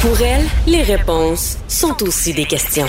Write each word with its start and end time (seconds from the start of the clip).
Pour 0.00 0.20
elle, 0.22 0.44
les 0.68 0.82
réponses 0.82 1.58
sont 1.66 2.04
aussi 2.04 2.32
des 2.32 2.44
questions. 2.44 2.86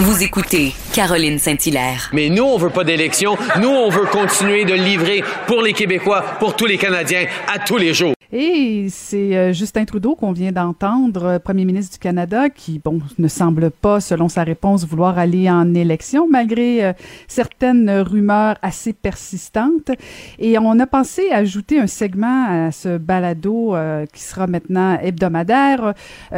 Vous 0.00 0.24
écoutez 0.24 0.74
Caroline 0.92 1.38
Saint-Hilaire. 1.38 2.10
Mais 2.12 2.28
nous, 2.28 2.42
on 2.42 2.58
veut 2.58 2.70
pas 2.70 2.82
d'élection. 2.82 3.36
Nous, 3.60 3.68
on 3.68 3.88
veut 3.88 4.06
continuer 4.06 4.64
de 4.64 4.74
livrer 4.74 5.22
pour 5.46 5.62
les 5.62 5.72
Québécois, 5.72 6.24
pour 6.40 6.56
tous 6.56 6.66
les 6.66 6.76
Canadiens, 6.76 7.26
à 7.46 7.60
tous 7.60 7.76
les 7.76 7.94
jours. 7.94 8.14
Et 8.32 8.86
c'est 8.90 9.36
euh, 9.36 9.52
Justin 9.52 9.84
Trudeau 9.84 10.14
qu'on 10.14 10.30
vient 10.30 10.52
d'entendre, 10.52 11.24
euh, 11.24 11.38
premier 11.40 11.64
ministre 11.64 11.94
du 11.94 11.98
Canada, 11.98 12.48
qui, 12.48 12.78
bon, 12.78 13.00
ne 13.18 13.26
semble 13.26 13.72
pas, 13.72 14.00
selon 14.00 14.28
sa 14.28 14.44
réponse, 14.44 14.86
vouloir 14.86 15.18
aller 15.18 15.50
en 15.50 15.74
élection, 15.74 16.28
malgré 16.30 16.84
euh, 16.84 16.92
certaines 17.26 17.90
rumeurs 17.90 18.56
assez 18.62 18.92
persistantes. 18.92 19.90
Et 20.38 20.58
on 20.58 20.78
a 20.78 20.86
pensé 20.86 21.30
ajouter 21.32 21.80
un 21.80 21.88
segment 21.88 22.66
à 22.66 22.70
ce 22.70 22.98
balado 22.98 23.74
qui 24.12 24.22
sera 24.22 24.46
maintenant 24.46 24.98
hebdomadaire, 25.00 25.94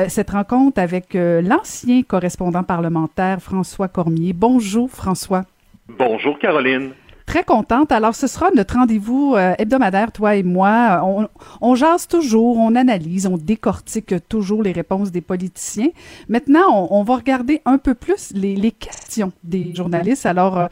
cette 0.09 0.31
rencontre 0.31 0.81
avec 0.81 1.15
l'ancien 1.15 2.03
correspondant 2.03 2.63
parlementaire 2.63 3.41
François 3.41 3.89
Cormier. 3.89 4.33
Bonjour 4.33 4.91
François. 4.91 5.45
Bonjour 5.89 6.39
Caroline. 6.39 6.93
Très 7.27 7.45
contente. 7.45 7.93
Alors, 7.93 8.15
ce 8.15 8.27
sera 8.27 8.51
notre 8.55 8.75
rendez-vous 8.75 9.35
euh, 9.37 9.55
hebdomadaire, 9.59 10.11
toi 10.13 10.35
et 10.35 10.43
moi. 10.43 11.01
On, 11.05 11.29
on, 11.61 11.75
jase 11.75 12.09
toujours, 12.09 12.59
on 12.59 12.75
analyse, 12.75 13.27
on 13.27 13.37
décortique 13.37 14.15
toujours 14.29 14.63
les 14.63 14.73
réponses 14.73 15.13
des 15.13 15.21
politiciens. 15.21 15.91
Maintenant, 16.29 16.89
on, 16.91 17.03
va 17.05 17.17
regarder 17.17 17.63
un 17.65 17.79
peu 17.79 17.95
plus 17.95 18.33
les, 18.35 18.57
les 18.57 18.73
questions 18.73 19.33
des 19.45 19.75
journalistes. 19.75 20.27
Alors, 20.27 20.59
euh, 20.59 20.67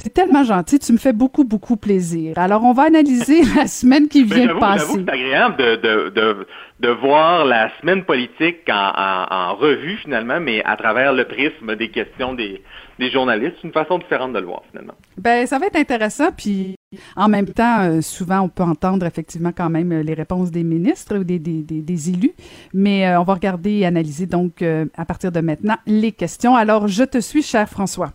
tu 0.00 0.06
es 0.06 0.10
tellement 0.10 0.44
gentil, 0.44 0.78
tu 0.78 0.92
me 0.92 0.98
fais 0.98 1.12
beaucoup, 1.12 1.44
beaucoup 1.44 1.76
plaisir. 1.76 2.38
Alors, 2.38 2.64
on 2.64 2.72
va 2.72 2.84
analyser 2.84 3.42
la 3.56 3.66
semaine 3.66 4.08
qui 4.08 4.24
vient 4.24 4.46
de 4.46 4.58
passer. 4.58 4.92
C'est 4.94 5.10
agréable 5.10 5.56
de, 5.56 5.76
de, 5.76 6.08
de, 6.10 6.46
de, 6.80 6.88
voir 6.88 7.44
la 7.44 7.70
semaine 7.80 8.04
politique 8.04 8.68
en, 8.70 8.92
en, 8.96 9.26
en, 9.30 9.54
revue, 9.54 9.96
finalement, 9.98 10.40
mais 10.40 10.62
à 10.64 10.76
travers 10.76 11.12
le 11.12 11.24
prisme 11.24 11.76
des 11.76 11.90
questions 11.90 12.34
des, 12.34 12.62
des 12.98 13.10
journalistes. 13.10 13.56
C'est 13.60 13.68
une 13.68 13.74
façon 13.74 13.98
différente 13.98 14.32
de 14.32 14.38
le 14.38 14.46
voir, 14.46 14.62
finalement. 14.70 14.94
Ben, 15.18 15.46
ça 15.46 15.58
va 15.58 15.66
être 15.66 15.76
intéressant. 15.76 16.30
Puis, 16.36 16.76
en 17.16 17.28
même 17.28 17.48
temps, 17.48 17.80
euh, 17.80 18.00
souvent, 18.00 18.40
on 18.40 18.48
peut 18.48 18.62
entendre 18.62 19.06
effectivement 19.06 19.52
quand 19.56 19.70
même 19.70 19.92
euh, 19.92 20.02
les 20.02 20.14
réponses 20.14 20.50
des 20.50 20.64
ministres 20.64 21.18
ou 21.18 21.24
des, 21.24 21.38
des, 21.38 21.62
des, 21.62 22.10
élus. 22.10 22.32
Mais 22.72 23.06
euh, 23.06 23.20
on 23.20 23.24
va 23.24 23.34
regarder 23.34 23.70
et 23.78 23.86
analyser 23.86 24.26
donc 24.26 24.62
à 24.62 25.04
partir 25.04 25.32
de 25.32 25.40
maintenant 25.40 25.76
les 25.86 26.12
questions. 26.12 26.54
Alors, 26.54 26.88
je 26.88 27.04
te 27.04 27.18
suis, 27.18 27.42
cher 27.42 27.68
François. 27.68 28.12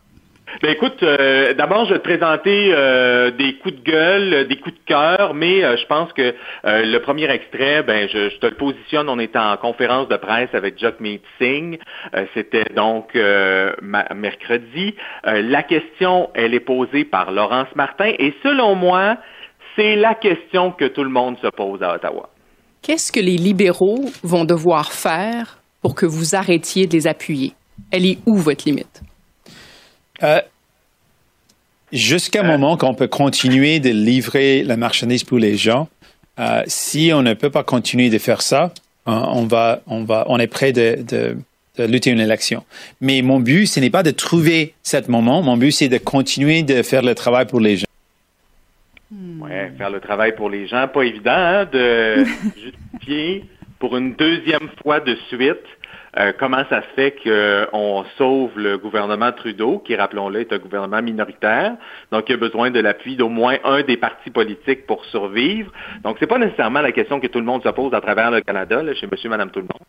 Ben 0.62 0.72
écoute, 0.72 1.04
euh, 1.04 1.54
d'abord, 1.54 1.86
je 1.86 1.94
vais 1.94 2.00
te 2.00 2.04
présenter 2.04 2.72
euh, 2.72 3.30
des 3.32 3.56
coups 3.56 3.76
de 3.76 3.82
gueule, 3.82 4.48
des 4.48 4.58
coups 4.58 4.76
de 4.76 4.86
cœur, 4.86 5.34
mais 5.34 5.64
euh, 5.64 5.76
je 5.76 5.86
pense 5.86 6.14
que 6.14 6.34
le 6.64 6.98
premier 7.00 7.30
extrait, 7.30 7.84
ben 7.84 8.08
je, 8.08 8.38
te 8.38 8.46
le 8.46 8.56
positionne. 8.56 9.10
On 9.10 9.20
est 9.20 9.36
en 9.36 9.58
conférence 9.58 10.08
de 10.08 10.16
presse 10.16 10.50
avec 10.54 10.80
Jagmeet 10.80 11.22
Singh. 11.40 11.80
C'était 12.34 12.66
donc 12.76 13.16
mercredi. 14.14 14.96
la 15.24 15.64
question, 15.64 16.30
elle 16.34 16.54
est 16.54 16.60
posée 16.60 17.06
par 17.06 17.32
Laurence 17.32 17.74
Martin, 17.76 18.14
et 18.18 18.34
selon 18.44 18.76
moi, 18.76 19.18
c'est 19.76 19.96
la 19.96 20.14
question 20.14 20.72
que 20.72 20.86
tout 20.86 21.04
le 21.04 21.10
monde 21.10 21.38
se 21.42 21.48
pose 21.48 21.82
à 21.84 21.96
Ottawa. 21.96 22.30
Qu'est-ce 22.82 23.12
que 23.12 23.20
les 23.20 23.38
libéraux 23.38 24.06
vont 24.24 24.46
devoir 24.46 24.92
faire 24.92 25.60
pour 25.82 25.96
que 25.96 26.06
vous 26.06 26.36
arrêtiez 26.36 26.88
de 26.88 26.94
les 26.94 27.08
appuyer? 27.08 27.54
Elle 27.92 28.06
est 28.06 28.18
où 28.26 28.38
votre 28.38 28.66
limite? 28.66 29.02
Euh, 30.24 30.42
jusqu'à 31.92 32.42
un 32.42 32.46
euh. 32.46 32.52
moment 32.52 32.78
qu'on 32.78 32.94
peut 32.94 33.08
continuer 33.08 33.80
de 33.80 33.90
livrer 33.90 34.64
la 34.64 34.78
marchandise 34.78 35.24
pour 35.24 35.38
les 35.38 35.58
gens, 35.58 35.90
euh, 36.40 36.64
si 36.68 37.12
on 37.14 37.22
ne 37.22 37.34
peut 37.34 37.50
pas 37.50 37.64
continuer 37.64 38.10
de 38.10 38.18
faire 38.18 38.42
ça, 38.42 38.74
on 39.08 39.46
va, 39.46 39.82
on 39.86 40.04
va, 40.04 40.26
on 40.30 40.40
est 40.40 40.48
prêt 40.48 40.72
de, 40.72 41.04
de, 41.08 41.38
lutter 41.86 42.10
une 42.10 42.20
élection. 42.20 42.64
Mais 43.02 43.22
mon 43.22 43.40
but, 43.40 43.68
ce 43.68 43.80
n'est 43.80 43.92
pas 43.92 44.02
de 44.02 44.10
trouver 44.10 44.74
cet 44.82 45.10
moment. 45.10 45.44
Mon 45.44 45.58
but, 45.58 45.72
c'est 45.72 45.90
de 45.90 46.00
continuer 46.00 46.64
de 46.64 46.82
faire 46.82 47.04
le 47.04 47.14
travail 47.14 47.46
pour 47.46 47.60
les 47.60 47.78
gens. 47.78 47.86
Oui, 49.12 49.52
faire 49.78 49.92
le 49.92 50.00
travail 50.00 50.36
pour 50.36 50.50
les 50.50 50.68
gens, 50.68 50.88
pas 50.88 51.04
évident 51.04 51.32
hein, 51.32 51.66
de 51.72 52.26
justifier 52.58 53.46
pour 53.78 53.96
une 53.96 54.16
deuxième 54.16 54.70
fois 54.82 55.00
de 55.00 55.16
suite 55.30 55.62
euh, 56.18 56.32
comment 56.38 56.64
ça 56.70 56.82
se 56.82 56.88
fait 56.96 57.16
qu'on 57.22 58.06
sauve 58.18 58.52
le 58.58 58.78
gouvernement 58.78 59.32
Trudeau, 59.34 59.80
qui, 59.80 59.96
rappelons-le, 59.96 60.42
est 60.42 60.54
un 60.54 60.58
gouvernement 60.58 61.02
minoritaire, 61.02 61.76
donc 62.12 62.30
il 62.30 62.36
a 62.36 62.38
besoin 62.38 62.72
de 62.72 62.80
l'appui 62.80 63.18
d'au 63.18 63.28
moins 63.28 63.58
un 63.66 63.82
des 63.82 63.98
partis 63.98 64.30
politiques 64.30 64.86
pour 64.88 65.04
survivre. 65.06 65.72
Donc, 66.04 66.18
c'est 66.20 66.28
pas 66.28 66.38
nécessairement 66.38 66.82
la 66.82 66.94
question 66.94 67.20
que 67.20 67.28
tout 67.28 67.40
le 67.40 67.46
monde 67.46 67.64
se 67.64 67.70
pose 67.70 67.94
à 67.94 68.00
travers 68.00 68.32
le 68.32 68.42
Canada, 68.42 68.82
là, 68.82 68.94
chez 68.94 69.08
monsieur, 69.12 69.30
madame, 69.30 69.52
tout 69.52 69.60
le 69.60 69.66
monde. 69.66 69.88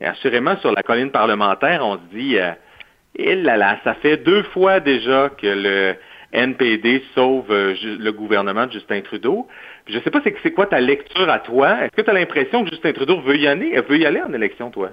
Mais 0.00 0.06
assurément, 0.06 0.56
sur 0.58 0.72
la 0.72 0.82
colline 0.82 1.10
parlementaire, 1.10 1.80
on 1.84 1.96
se 1.96 2.16
dit, 2.16 2.38
euh, 2.38 2.52
il 3.14 3.42
là 3.42 3.56
là, 3.56 3.78
ça 3.84 3.94
fait 3.94 4.16
deux 4.16 4.44
fois 4.44 4.80
déjà 4.80 5.30
que 5.30 5.46
le 5.46 5.96
NPD 6.32 7.02
sauve 7.14 7.50
euh, 7.50 7.74
le 7.82 8.10
gouvernement 8.12 8.66
de 8.66 8.72
Justin 8.72 9.00
Trudeau. 9.02 9.46
Je 9.88 9.98
sais 10.00 10.10
pas, 10.10 10.20
c'est 10.24 10.52
quoi 10.52 10.66
ta 10.66 10.80
lecture 10.80 11.28
à 11.28 11.38
toi? 11.38 11.82
Est-ce 11.82 11.96
que 11.96 12.02
tu 12.02 12.10
as 12.10 12.14
l'impression 12.14 12.64
que 12.64 12.70
Justin 12.70 12.92
Trudeau 12.92 13.20
veut 13.20 13.36
y 13.36 13.46
aller, 13.46 13.80
veut 13.88 13.98
y 13.98 14.06
aller 14.06 14.22
en 14.22 14.32
élection, 14.32 14.70
toi? 14.70 14.90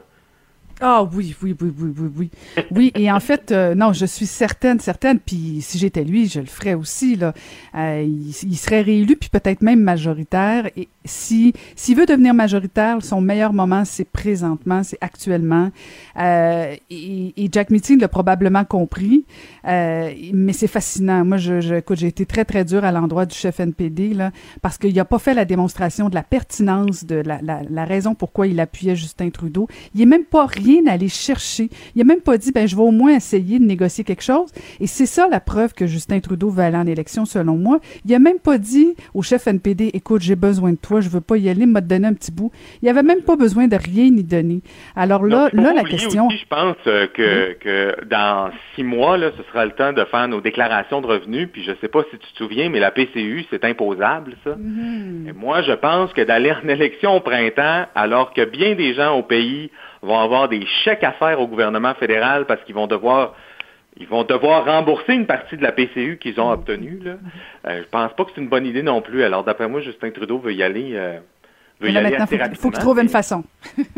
Ah 0.85 1.01
oui, 1.01 1.33
oui, 1.41 1.55
oui, 1.61 1.71
oui, 1.79 2.09
oui, 2.17 2.29
oui. 2.71 2.91
Et 2.95 3.09
en 3.09 3.21
fait, 3.21 3.53
euh, 3.53 3.73
non, 3.73 3.93
je 3.93 4.05
suis 4.05 4.25
certaine, 4.25 4.81
certaine, 4.81 5.17
puis 5.17 5.59
si 5.61 5.77
j'étais 5.77 6.03
lui, 6.03 6.27
je 6.27 6.41
le 6.41 6.45
ferais 6.45 6.73
aussi, 6.73 7.15
là. 7.15 7.33
Euh, 7.73 8.05
il, 8.05 8.57
serait 8.57 8.81
réélu, 8.81 9.15
puis 9.15 9.29
peut-être 9.29 9.61
même 9.61 9.79
majoritaire. 9.79 10.69
Et 10.75 10.89
si 11.05 11.53
s'il 11.77 11.95
veut 11.95 12.05
devenir 12.05 12.33
majoritaire, 12.33 12.97
son 13.01 13.21
meilleur 13.21 13.53
moment, 13.53 13.85
c'est 13.85 14.03
présentement, 14.03 14.83
c'est 14.83 14.97
actuellement. 14.99 15.71
Euh, 16.19 16.75
et, 16.89 17.49
Jack 17.49 17.69
Meeting 17.69 18.01
l'a 18.01 18.09
probablement 18.09 18.65
compris, 18.65 19.23
mais 19.63 20.51
c'est 20.51 20.67
fascinant. 20.67 21.23
Moi, 21.23 21.37
je, 21.37 21.75
écoute, 21.75 21.97
j'ai 21.97 22.07
été 22.07 22.25
très, 22.25 22.43
très 22.43 22.65
dur 22.65 22.83
à 22.83 22.91
l'endroit 22.91 23.25
du 23.25 23.35
chef 23.35 23.61
NPD, 23.61 24.13
là, 24.13 24.31
parce 24.61 24.77
qu'il 24.77 24.93
n'a 24.93 25.05
pas 25.05 25.19
fait 25.19 25.33
la 25.33 25.45
démonstration 25.45 26.09
de 26.09 26.15
la 26.15 26.23
pertinence, 26.23 27.05
de 27.05 27.15
la, 27.15 27.39
la, 27.41 27.85
raison 27.85 28.15
pourquoi 28.15 28.47
il 28.47 28.59
appuyait 28.59 28.95
Justin 28.95 29.29
Trudeau. 29.29 29.67
Il 29.93 30.01
est 30.01 30.05
même 30.05 30.25
pas 30.25 30.45
rien 30.45 30.72
aller 30.87 31.09
chercher. 31.09 31.69
Il 31.95 32.01
a 32.01 32.05
même 32.05 32.21
pas 32.21 32.37
dit, 32.37 32.51
ben, 32.51 32.67
je 32.67 32.75
vais 32.75 32.81
au 32.81 32.91
moins 32.91 33.15
essayer 33.15 33.59
de 33.59 33.65
négocier 33.65 34.03
quelque 34.03 34.23
chose. 34.23 34.51
Et 34.79 34.87
c'est 34.87 35.05
ça 35.05 35.27
la 35.29 35.39
preuve 35.39 35.73
que 35.73 35.85
Justin 35.85 36.19
Trudeau 36.19 36.49
va 36.49 36.65
aller 36.65 36.77
en 36.77 36.87
élection, 36.87 37.25
selon 37.25 37.55
moi. 37.55 37.79
Il 38.05 38.13
a 38.13 38.19
même 38.19 38.39
pas 38.39 38.57
dit 38.57 38.95
au 39.13 39.21
chef 39.21 39.47
NPD, 39.47 39.91
écoute, 39.93 40.21
j'ai 40.21 40.35
besoin 40.35 40.71
de 40.71 40.77
toi, 40.77 41.01
je 41.01 41.09
veux 41.09 41.21
pas 41.21 41.37
y 41.37 41.49
aller, 41.49 41.65
m'a 41.65 41.81
donné 41.81 42.07
un 42.07 42.13
petit 42.13 42.31
bout. 42.31 42.51
Il 42.81 42.89
avait 42.89 43.03
même 43.03 43.21
pas 43.21 43.35
besoin 43.35 43.67
de 43.67 43.75
rien 43.75 44.09
ni 44.09 44.23
donner. 44.23 44.61
Alors 44.95 45.25
là, 45.25 45.49
là, 45.53 45.73
la 45.73 45.83
question. 45.83 46.29
je 46.29 46.45
pense 46.47 46.75
euh, 46.87 47.07
que, 47.07 47.53
que 47.59 48.05
dans 48.05 48.51
six 48.75 48.83
mois, 48.83 49.17
là, 49.17 49.31
ce 49.37 49.43
sera 49.43 49.65
le 49.65 49.71
temps 49.71 49.93
de 49.93 50.03
faire 50.05 50.27
nos 50.27 50.41
déclarations 50.41 51.01
de 51.01 51.07
revenus. 51.07 51.49
Puis 51.51 51.63
je 51.63 51.71
sais 51.81 51.87
pas 51.87 52.03
si 52.11 52.17
tu 52.17 52.31
te 52.33 52.37
souviens, 52.37 52.69
mais 52.69 52.79
la 52.79 52.91
PCU, 52.91 53.45
c'est 53.49 53.63
imposable, 53.65 54.35
ça. 54.43 54.51
Mm-hmm. 54.51 55.29
Et 55.29 55.33
moi, 55.33 55.61
je 55.61 55.73
pense 55.73 56.13
que 56.13 56.21
d'aller 56.21 56.51
en 56.51 56.67
élection 56.67 57.15
au 57.15 57.19
printemps, 57.19 57.85
alors 57.95 58.33
que 58.33 58.45
bien 58.45 58.75
des 58.75 58.93
gens 58.93 59.17
au 59.17 59.23
pays 59.23 59.71
vont 60.03 60.19
avoir 60.19 60.49
des 60.49 60.65
chèques 60.83 61.03
à 61.03 61.13
faire 61.13 61.39
au 61.39 61.47
gouvernement 61.47 61.93
fédéral 61.95 62.45
parce 62.45 62.61
qu'ils 62.63 62.75
vont 62.75 62.87
devoir 62.87 63.33
ils 63.97 64.07
vont 64.07 64.23
devoir 64.23 64.65
rembourser 64.65 65.13
une 65.13 65.27
partie 65.27 65.55
de 65.55 65.61
la 65.61 65.71
PCU 65.71 66.17
qu'ils 66.19 66.39
ont 66.39 66.51
obtenue. 66.51 66.99
Là. 67.03 67.11
Euh, 67.67 67.83
je 67.83 67.89
pense 67.89 68.11
pas 68.13 68.25
que 68.25 68.31
c'est 68.33 68.41
une 68.41 68.49
bonne 68.49 68.65
idée 68.65 68.81
non 68.81 69.01
plus. 69.01 69.23
Alors 69.23 69.43
d'après 69.43 69.67
moi, 69.67 69.81
Justin 69.81 70.09
Trudeau 70.09 70.39
veut 70.39 70.53
y 70.53 70.63
aller. 70.63 70.93
Euh, 70.95 71.19
veut 71.79 71.91
y 71.91 71.97
aller 71.97 72.15
assez 72.15 72.35
Il 72.35 72.55
faut 72.55 72.71
qu'il 72.71 72.79
trouve 72.79 72.99
une 72.99 73.09
façon. 73.09 73.43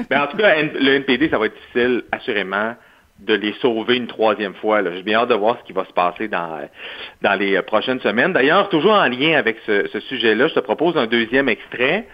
mais 0.10 0.18
en 0.18 0.28
tout 0.28 0.36
cas, 0.36 0.62
le 0.62 0.96
NPD, 0.96 1.30
ça 1.30 1.38
va 1.38 1.46
être 1.46 1.56
difficile, 1.56 2.04
assurément, 2.12 2.76
de 3.20 3.36
les 3.36 3.54
sauver 3.62 3.96
une 3.96 4.08
troisième 4.08 4.56
fois. 4.56 4.84
J'ai 4.84 5.02
bien 5.02 5.20
hâte 5.20 5.30
de 5.30 5.36
voir 5.36 5.58
ce 5.62 5.66
qui 5.66 5.72
va 5.72 5.86
se 5.86 5.94
passer 5.94 6.28
dans, 6.28 6.60
dans 7.22 7.40
les 7.40 7.62
prochaines 7.62 8.02
semaines. 8.02 8.34
D'ailleurs, 8.34 8.68
toujours 8.68 8.96
en 8.96 9.08
lien 9.08 9.38
avec 9.38 9.60
ce, 9.66 9.88
ce 9.88 10.02
sujet-là, 10.02 10.50
je 10.50 10.56
te 10.56 10.60
propose 10.60 10.98
un 10.98 11.08
deuxième 11.08 11.48
extrait. 11.48 12.06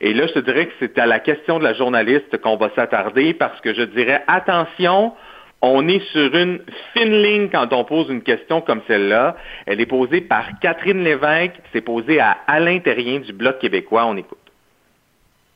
Et 0.00 0.14
là, 0.14 0.26
je 0.26 0.34
te 0.34 0.38
dirais 0.38 0.66
que 0.66 0.72
c'est 0.78 0.98
à 0.98 1.06
la 1.06 1.18
question 1.18 1.58
de 1.58 1.64
la 1.64 1.74
journaliste 1.74 2.40
qu'on 2.40 2.56
va 2.56 2.70
s'attarder 2.74 3.34
parce 3.34 3.60
que 3.60 3.74
je 3.74 3.82
dirais 3.82 4.22
attention, 4.28 5.12
on 5.60 5.88
est 5.88 6.04
sur 6.12 6.34
une 6.36 6.60
fine 6.94 7.22
ligne 7.22 7.48
quand 7.50 7.72
on 7.72 7.84
pose 7.84 8.08
une 8.08 8.22
question 8.22 8.60
comme 8.60 8.80
celle-là. 8.86 9.36
Elle 9.66 9.80
est 9.80 9.86
posée 9.86 10.20
par 10.20 10.58
Catherine 10.60 11.02
Lévesque, 11.02 11.60
c'est 11.72 11.80
posé 11.80 12.20
à 12.20 12.38
Alain 12.46 12.78
Terrien 12.78 13.18
du 13.18 13.32
Bloc 13.32 13.58
québécois. 13.58 14.06
On 14.06 14.16
écoute. 14.16 14.38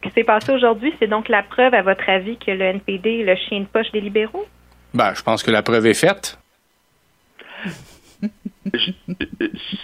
Ce 0.02 0.08
qui 0.08 0.14
s'est 0.14 0.24
passé 0.24 0.50
aujourd'hui, 0.52 0.92
c'est 0.98 1.06
donc 1.06 1.28
la 1.28 1.44
preuve, 1.44 1.74
à 1.74 1.82
votre 1.82 2.08
avis, 2.08 2.36
que 2.36 2.50
le 2.50 2.64
NPD 2.64 3.20
est 3.20 3.24
le 3.24 3.36
chien 3.36 3.60
de 3.60 3.66
poche 3.66 3.92
des 3.92 4.00
libéraux? 4.00 4.44
Ben, 4.92 5.14
je 5.14 5.22
pense 5.22 5.44
que 5.44 5.52
la 5.52 5.62
preuve 5.62 5.86
est 5.86 5.94
faite. 5.94 6.36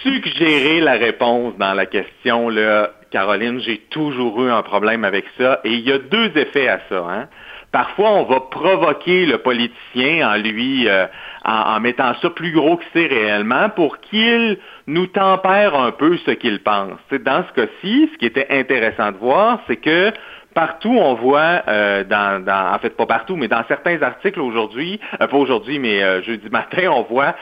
Suggérer 0.03 0.81
la 0.81 0.93
réponse 0.93 1.57
dans 1.57 1.73
la 1.73 1.85
question, 1.85 2.49
là, 2.49 2.91
Caroline, 3.11 3.59
j'ai 3.59 3.77
toujours 3.89 4.43
eu 4.43 4.49
un 4.49 4.61
problème 4.61 5.03
avec 5.03 5.25
ça. 5.37 5.59
Et 5.63 5.73
il 5.73 5.87
y 5.87 5.91
a 5.91 5.97
deux 5.97 6.31
effets 6.37 6.67
à 6.67 6.79
ça. 6.89 7.05
Hein. 7.09 7.27
Parfois, 7.71 8.11
on 8.11 8.23
va 8.23 8.39
provoquer 8.39 9.27
le 9.27 9.37
politicien 9.37 10.27
en 10.27 10.37
lui, 10.37 10.87
euh, 10.87 11.05
en, 11.45 11.79
mettant 11.79 12.15
ça 12.19 12.29
plus 12.31 12.51
gros 12.51 12.77
que 12.77 12.83
c'est 12.93 13.05
réellement 13.05 13.69
pour 13.69 13.99
qu'il 13.99 14.57
nous 14.87 15.05
tempère 15.05 15.75
un 15.75 15.91
peu 15.91 16.17
ce 16.17 16.31
qu'il 16.31 16.63
pense. 16.63 16.97
dans 17.11 17.45
ce 17.47 17.53
cas-ci, 17.53 18.09
ce 18.11 18.17
qui 18.17 18.25
était 18.25 18.47
intéressant 18.49 19.11
de 19.11 19.17
voir, 19.17 19.59
c'est 19.67 19.77
que 19.77 20.11
partout, 20.53 20.97
on 20.97 21.13
voit, 21.13 21.61
euh, 21.67 22.03
dans, 22.03 22.43
dans, 22.43 22.73
en 22.73 22.79
fait 22.79 22.95
pas 22.95 23.05
partout, 23.05 23.35
mais 23.35 23.47
dans 23.47 23.63
certains 23.67 24.01
articles 24.01 24.41
aujourd'hui, 24.41 24.99
euh, 25.21 25.27
pas 25.27 25.37
aujourd'hui, 25.37 25.79
mais 25.79 26.03
euh, 26.03 26.21
jeudi 26.21 26.49
matin, 26.51 26.89
on 26.91 27.03
voit, 27.03 27.35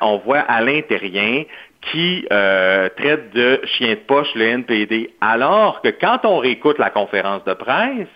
on 0.00 0.18
voit 0.18 0.40
Alain 0.40 0.80
Terrien 0.82 1.44
qui 1.80 2.26
traite 2.28 3.32
de 3.34 3.60
chien 3.64 3.90
de 3.90 4.00
poche 4.06 4.34
le 4.34 4.44
NPD, 4.44 5.10
alors 5.20 5.80
que 5.80 5.88
quand 5.88 6.20
on 6.24 6.38
réécoute 6.38 6.78
la 6.78 6.90
conférence 6.90 7.44
de 7.44 7.54
presse, 7.54 8.08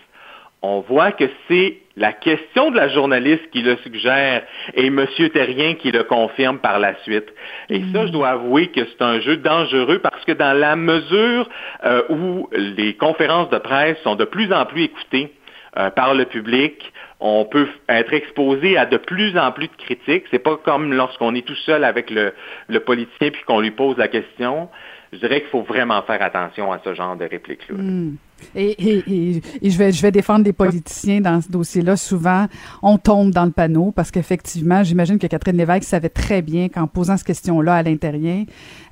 on 0.63 0.79
voit 0.79 1.11
que 1.11 1.25
c'est 1.47 1.77
la 1.97 2.13
question 2.13 2.71
de 2.71 2.77
la 2.77 2.87
journaliste 2.87 3.49
qui 3.51 3.61
le 3.61 3.75
suggère 3.83 4.43
et 4.73 4.87
M. 4.87 5.05
Terrien 5.33 5.75
qui 5.75 5.91
le 5.91 6.03
confirme 6.03 6.57
par 6.57 6.79
la 6.79 6.95
suite. 7.03 7.27
Et 7.69 7.81
ça, 7.93 8.07
je 8.07 8.11
dois 8.11 8.29
avouer 8.29 8.67
que 8.67 8.81
c'est 8.85 9.01
un 9.01 9.19
jeu 9.19 9.37
dangereux 9.37 9.99
parce 9.99 10.23
que 10.25 10.31
dans 10.31 10.57
la 10.57 10.75
mesure 10.75 11.47
euh, 11.83 12.01
où 12.09 12.49
les 12.53 12.95
conférences 12.95 13.49
de 13.49 13.57
presse 13.57 13.97
sont 14.03 14.15
de 14.15 14.25
plus 14.25 14.51
en 14.53 14.65
plus 14.65 14.83
écoutées 14.83 15.33
euh, 15.77 15.89
par 15.91 16.13
le 16.13 16.25
public, 16.25 16.91
on 17.25 17.45
peut 17.45 17.69
être 17.87 18.13
exposé 18.13 18.77
à 18.77 18.85
de 18.85 18.97
plus 18.97 19.37
en 19.37 19.53
plus 19.53 19.69
de 19.69 19.75
critiques. 19.77 20.25
C'est 20.29 20.39
pas 20.39 20.57
comme 20.57 20.91
lorsqu'on 20.91 21.33
est 21.35 21.47
tout 21.47 21.55
seul 21.55 21.85
avec 21.85 22.09
le, 22.09 22.33
le 22.67 22.79
politicien 22.81 23.31
puis 23.31 23.41
qu'on 23.47 23.61
lui 23.61 23.71
pose 23.71 23.97
la 23.97 24.09
question. 24.09 24.69
Je 25.13 25.19
dirais 25.19 25.39
qu'il 25.39 25.49
faut 25.49 25.61
vraiment 25.61 26.01
faire 26.01 26.21
attention 26.21 26.73
à 26.73 26.79
ce 26.83 26.93
genre 26.93 27.15
de 27.15 27.23
répliques-là. 27.23 27.77
Hmm. 27.77 28.17
Et, 28.55 29.41
je, 29.63 29.77
vais, 29.77 29.91
je 29.91 30.01
vais 30.01 30.11
défendre 30.11 30.45
les 30.45 30.53
politiciens 30.53 31.21
dans 31.21 31.41
ce 31.41 31.51
dossier-là. 31.51 31.95
Souvent, 31.95 32.47
on 32.81 32.97
tombe 32.97 33.31
dans 33.31 33.45
le 33.45 33.51
panneau 33.51 33.91
parce 33.95 34.11
qu'effectivement, 34.11 34.83
j'imagine 34.83 35.19
que 35.19 35.27
Catherine 35.27 35.57
Lévesque 35.57 35.83
savait 35.83 36.09
très 36.09 36.41
bien 36.41 36.69
qu'en 36.69 36.87
posant 36.87 37.17
cette 37.17 37.27
question-là 37.27 37.75
à 37.75 37.83
l'intérieur, 37.83 38.45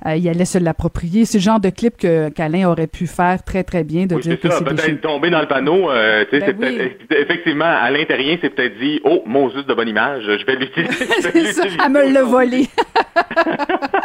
euh, 0.06 0.16
il 0.16 0.28
allait 0.28 0.44
se 0.44 0.58
l'approprier. 0.58 1.24
C'est 1.24 1.38
le 1.38 1.42
genre 1.42 1.60
de 1.60 1.70
clip 1.70 1.96
que 1.96 2.28
qu'Alain 2.30 2.68
aurait 2.68 2.86
pu 2.86 3.06
faire 3.06 3.42
très, 3.42 3.64
très 3.64 3.84
bien, 3.84 4.06
de 4.06 4.16
dire 4.18 4.40
que 4.40 4.50
c'est 4.50 4.64
peut-être 4.64 5.00
tomber 5.00 5.30
dans 5.30 5.40
le 5.40 5.48
panneau. 5.48 5.90
Euh, 5.90 6.24
ben 6.32 6.90
effectivement, 7.10 7.64
à 7.64 7.90
l'intérieur, 7.90 8.38
c'est 8.40 8.50
peut-être 8.50 8.78
dit 8.78 9.00
«Oh, 9.04 9.22
mon 9.26 9.50
juste 9.50 9.68
de 9.68 9.74
bonne 9.74 9.88
image, 9.88 10.22
je 10.24 10.46
vais 10.46 10.56
l'utiliser.» 10.56 11.06
C'est 11.20 11.52
ça, 11.52 11.64
à 11.78 11.88
me 11.88 12.12
le 12.12 12.20
voler. 12.20 12.68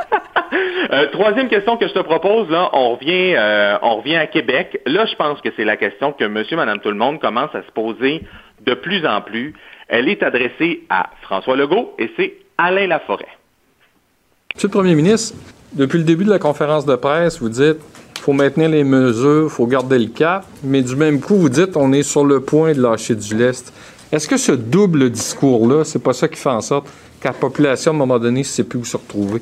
Euh, 0.90 1.08
troisième 1.12 1.50
question 1.50 1.76
que 1.76 1.86
je 1.86 1.94
te 1.94 2.00
propose, 2.00 2.50
là, 2.50 2.70
on 2.72 2.96
revient, 2.96 3.36
on 3.82 3.98
revient 3.98 4.16
à 4.16 4.26
Québec. 4.26 4.80
Là, 4.86 5.06
je 5.06 5.16
pense 5.16 5.42
que 5.42 5.50
c'est 5.58 5.66
la 5.66 5.76
question 5.76 6.14
que 6.14 6.24
monsieur, 6.24 6.56
madame, 6.56 6.80
tout 6.80 6.90
le 6.90 6.96
monde 6.96 7.20
commence 7.20 7.54
à 7.54 7.62
se 7.62 7.72
poser 7.74 8.24
de 8.66 8.74
plus 8.74 9.06
en 9.06 9.20
plus. 9.20 9.54
Elle 9.90 10.08
est 10.08 10.24
adressée 10.24 10.84
à 10.90 11.10
François 11.24 11.58
Legault 11.58 11.94
et 12.00 12.10
c'est 12.16 12.36
Alain 12.58 12.88
Laforêt. 12.88 13.28
Monsieur 14.56 14.70
le 14.70 14.74
Premier 14.74 14.96
ministre, 14.96 15.36
depuis 15.74 15.98
le 15.98 16.04
début 16.06 16.24
de 16.24 16.30
la 16.30 16.40
conférence 16.40 16.86
de 16.86 16.96
presse, 16.96 17.40
vous 17.40 17.50
dites 17.50 17.78
faut 18.22 18.34
maintenir 18.34 18.68
les 18.68 18.84
mesures, 18.84 19.50
faut 19.50 19.68
garder 19.68 20.00
le 20.00 20.08
cap, 20.08 20.46
mais 20.64 20.82
du 20.82 20.96
même 20.96 21.22
coup, 21.22 21.36
vous 21.36 21.48
dites 21.50 21.78
on 21.78 21.94
est 21.94 22.04
sur 22.04 22.26
le 22.26 22.42
point 22.42 22.74
de 22.74 22.82
lâcher 22.82 23.16
du 23.16 23.36
lest. 23.36 23.74
Est-ce 24.12 24.28
que 24.28 24.38
ce 24.38 24.52
double 24.52 25.10
discours-là, 25.10 25.84
c'est 25.84 26.04
pas 26.04 26.14
ça 26.14 26.28
qui 26.28 26.38
fait 26.38 26.50
en 26.50 26.62
sorte 26.62 26.88
qu'à 27.22 27.30
la 27.30 27.36
population, 27.36 27.92
à 27.92 27.96
un 27.96 27.98
moment 27.98 28.20
donné, 28.20 28.40
ne 28.40 28.46
sait 28.46 28.64
plus 28.64 28.80
où 28.80 28.86
se 28.86 28.98
retrouver? 28.98 29.42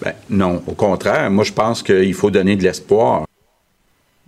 Ben, 0.00 0.12
non, 0.30 0.62
au 0.66 0.74
contraire. 0.74 1.30
Moi, 1.30 1.44
je 1.44 1.52
pense 1.52 1.82
qu'il 1.82 2.14
faut 2.14 2.30
donner 2.30 2.56
de 2.56 2.62
l'espoir. 2.62 3.24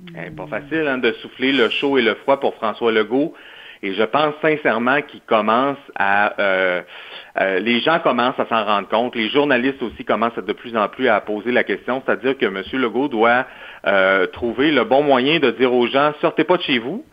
Eh, 0.08 0.30
pas 0.30 0.46
facile 0.46 0.86
hein, 0.88 0.98
de 0.98 1.12
souffler 1.22 1.52
le 1.52 1.68
chaud 1.68 1.98
et 1.98 2.02
le 2.02 2.14
froid 2.14 2.40
pour 2.40 2.54
François 2.54 2.92
Legault. 2.92 3.34
Et 3.82 3.94
je 3.94 4.02
pense 4.02 4.34
sincèrement 4.42 5.00
qu'il 5.02 5.20
commence 5.22 5.78
à... 5.94 6.38
Euh, 6.38 6.82
euh, 7.40 7.60
les 7.60 7.80
gens 7.80 7.98
commencent 8.00 8.38
à 8.38 8.46
s'en 8.46 8.64
rendre 8.64 8.88
compte. 8.88 9.14
Les 9.14 9.30
journalistes 9.30 9.82
aussi 9.82 10.04
commencent 10.04 10.34
de 10.36 10.52
plus 10.52 10.76
en 10.76 10.88
plus 10.88 11.08
à 11.08 11.20
poser 11.20 11.52
la 11.52 11.64
question. 11.64 12.02
C'est-à-dire 12.04 12.36
que 12.36 12.46
M. 12.46 12.62
Legault 12.72 13.08
doit 13.08 13.46
euh, 13.86 14.26
trouver 14.26 14.70
le 14.70 14.84
bon 14.84 15.02
moyen 15.02 15.38
de 15.38 15.50
dire 15.50 15.72
aux 15.72 15.86
gens, 15.86 16.12
sortez 16.20 16.44
pas 16.44 16.56
de 16.56 16.62
chez 16.62 16.78
vous. 16.78 17.04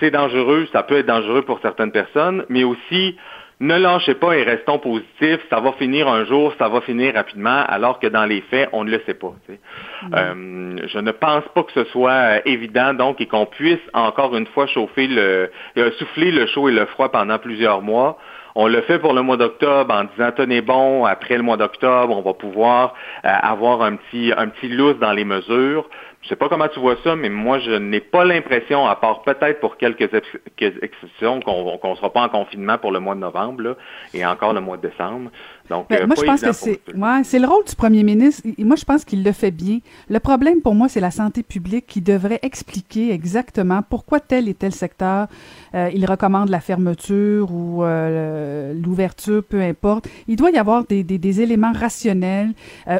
c'est 0.00 0.10
dangereux, 0.10 0.66
ça 0.72 0.82
peut 0.82 0.98
être 0.98 1.06
dangereux 1.06 1.42
pour 1.42 1.60
certaines 1.60 1.92
personnes, 1.92 2.44
mais 2.48 2.64
aussi 2.64 3.16
ne 3.62 3.78
lâchez 3.78 4.14
pas 4.14 4.36
et 4.36 4.42
restons 4.42 4.78
positifs. 4.78 5.40
Ça 5.48 5.60
va 5.60 5.72
finir 5.72 6.08
un 6.08 6.24
jour, 6.24 6.52
ça 6.58 6.68
va 6.68 6.80
finir 6.80 7.14
rapidement, 7.14 7.64
alors 7.68 8.00
que 8.00 8.08
dans 8.08 8.24
les 8.24 8.40
faits, 8.42 8.68
on 8.72 8.82
ne 8.82 8.90
le 8.90 9.00
sait 9.06 9.14
pas. 9.14 9.32
Mm. 10.02 10.14
Euh, 10.14 10.76
je 10.88 10.98
ne 10.98 11.12
pense 11.12 11.44
pas 11.54 11.62
que 11.62 11.72
ce 11.72 11.84
soit 11.84 12.10
euh, 12.10 12.40
évident, 12.44 12.92
donc, 12.92 13.20
et 13.20 13.26
qu'on 13.26 13.46
puisse 13.46 13.80
encore 13.94 14.36
une 14.36 14.46
fois 14.46 14.66
chauffer 14.66 15.06
le, 15.06 15.50
euh, 15.78 15.90
souffler 15.92 16.32
le 16.32 16.46
chaud 16.46 16.68
et 16.68 16.72
le 16.72 16.86
froid 16.86 17.10
pendant 17.10 17.38
plusieurs 17.38 17.82
mois. 17.82 18.18
On 18.54 18.66
le 18.66 18.82
fait 18.82 18.98
pour 18.98 19.14
le 19.14 19.22
mois 19.22 19.38
d'octobre 19.38 19.94
en 19.94 20.04
disant 20.04 20.30
tenez 20.36 20.60
bon, 20.60 21.06
après 21.06 21.36
le 21.36 21.42
mois 21.42 21.56
d'octobre, 21.56 22.14
on 22.14 22.20
va 22.20 22.34
pouvoir 22.34 22.92
avoir 23.22 23.80
un 23.80 23.96
petit 23.96 24.30
un 24.36 24.48
petit 24.48 24.68
lousse 24.68 24.98
dans 24.98 25.12
les 25.12 25.24
mesures. 25.24 25.88
Je 26.22 26.28
sais 26.28 26.36
pas 26.36 26.48
comment 26.48 26.68
tu 26.68 26.78
vois 26.78 26.96
ça, 27.02 27.16
mais 27.16 27.28
moi, 27.28 27.58
je 27.58 27.72
n'ai 27.72 28.00
pas 28.00 28.24
l'impression, 28.24 28.86
à 28.86 28.94
part 28.94 29.22
peut-être 29.22 29.58
pour 29.58 29.76
quelques 29.76 30.08
exceptions, 30.60 31.40
qu'on 31.40 31.78
ne 31.82 31.94
sera 31.96 32.12
pas 32.12 32.22
en 32.22 32.28
confinement 32.28 32.78
pour 32.78 32.92
le 32.92 33.00
mois 33.00 33.16
de 33.16 33.20
novembre 33.20 33.76
et 34.14 34.24
encore 34.24 34.52
le 34.52 34.60
mois 34.60 34.76
de 34.76 34.88
décembre. 34.88 35.30
Donc, 35.68 35.88
ben, 35.88 36.02
euh, 36.02 36.06
moi, 36.06 36.14
je 36.16 36.24
pense 36.24 36.40
que 36.40 36.52
c'est 36.52 36.80
ouais, 36.94 37.24
c'est 37.24 37.38
le 37.40 37.46
rôle 37.46 37.64
du 37.64 37.74
premier 37.74 38.04
ministre. 38.04 38.46
moi, 38.58 38.76
je 38.76 38.84
pense 38.84 39.04
qu'il 39.04 39.24
le 39.24 39.32
fait 39.32 39.50
bien. 39.50 39.78
Le 40.08 40.20
problème 40.20 40.60
pour 40.60 40.74
moi, 40.74 40.88
c'est 40.88 41.00
la 41.00 41.10
santé 41.10 41.42
publique 41.42 41.86
qui 41.86 42.00
devrait 42.00 42.38
expliquer 42.42 43.12
exactement 43.12 43.80
pourquoi 43.88 44.20
tel 44.20 44.48
et 44.48 44.54
tel 44.54 44.72
secteur 44.72 45.26
euh, 45.74 45.90
il 45.94 46.04
recommande 46.04 46.50
la 46.50 46.60
fermeture 46.60 47.50
ou 47.52 47.82
euh, 47.82 48.74
l'ouverture, 48.74 49.42
peu 49.42 49.60
importe. 49.60 50.08
Il 50.28 50.36
doit 50.36 50.50
y 50.50 50.58
avoir 50.58 50.84
des, 50.84 51.02
des, 51.02 51.18
des 51.18 51.40
éléments 51.40 51.72
rationnels 51.72 52.50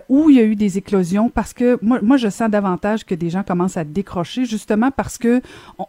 où 0.09 0.31
il 0.31 0.37
y 0.37 0.41
a 0.41 0.45
eu 0.45 0.57
des 0.57 0.79
éclosions 0.79 1.29
parce 1.29 1.53
que 1.53 1.79
moi, 1.83 1.99
moi, 2.03 2.17
je 2.17 2.29
sens 2.29 2.51
davantage 2.51 3.05
que 3.05 3.12
des 3.15 3.31
gens 3.31 3.43
commencent 3.43 3.77
à 3.77 3.85
décrocher 3.85 4.45
justement 4.45 4.91
parce 4.91 5.19
que 5.19 5.41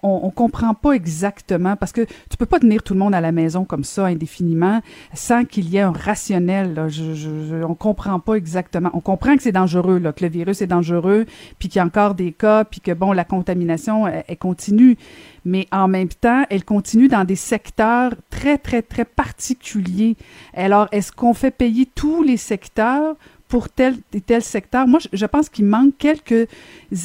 on, 0.02 0.30
comprend 0.31 0.74
pas 0.74 0.94
exactement 0.94 1.75
parce 1.75 1.92
que 1.92 2.02
tu 2.30 2.38
peux 2.38 2.46
pas 2.46 2.60
tenir 2.60 2.84
tout 2.84 2.94
le 2.94 3.00
monde 3.00 3.14
à 3.14 3.22
la 3.22 3.31
maison 3.31 3.66
comme 3.66 3.84
ça 3.84 4.06
indéfiniment 4.06 4.81
sans 5.14 5.46
qu'il 5.46 5.70
y 5.70 5.78
ait 5.78 5.81
un 5.81 5.92
rationnel 5.92 6.74
on 6.78 6.88
Je, 6.90 7.64
on 7.64 7.75
comprend 7.75 8.20
pas 8.20 8.36
exactement. 8.36 8.90
On 8.94 9.00
comprend 9.00 9.36
que 9.36 9.44
c'est 9.44 9.52
dangereux, 9.52 10.00
là, 10.00 10.14
que 10.14 10.24
le 10.24 10.30
virus 10.30 10.62
est 10.62 10.68
dangereux, 10.68 11.25
puis 11.60 11.70
qu'il 11.70 11.80
y 11.80 11.81
a 11.81 11.86
encore 11.86 12.16
des 12.16 12.31
cas, 12.31 12.66
puis 12.66 12.81
que 12.81 12.92
bon, 12.92 13.12
la 13.12 13.24
contamination 13.24 14.08
elle, 14.08 14.38
continue. 14.38 14.98
Mais 15.46 15.68
en 15.72 15.88
même 15.88 16.10
temps, 16.10 16.46
elle 16.50 16.64
continue 16.64 17.08
dans 17.08 17.25
des 17.25 17.36
secteurs 17.36 18.14
très 18.30 18.58
très 18.58 18.81
très 18.81 19.06
particuliers. 19.06 20.16
Alors, 20.54 20.88
est-ce 20.92 21.12
qu'on 21.12 21.34
fait 21.34 21.52
payer 21.52 21.86
tous 21.86 22.24
les 22.24 22.38
secteurs 22.38 23.16
pour 23.54 23.70
tel 23.70 23.94
et 24.16 24.20
tel 24.20 24.42
secteur. 24.42 24.88
Moi, 24.88 24.98
je, 25.14 25.26
pense 25.28 25.48
qu'il 25.48 25.66
manque 25.66 25.96
quelques 26.00 26.48